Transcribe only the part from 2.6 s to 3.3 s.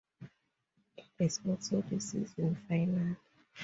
finale.